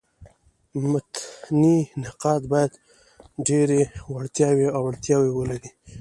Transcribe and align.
متني 0.89 1.75
نقاد 2.03 2.41
باید 2.51 2.73
ډېري 3.47 3.81
وړتیاوي 4.13 4.67
او 4.75 4.81
اړتیاوي 4.89 5.31
ولري. 5.33 5.69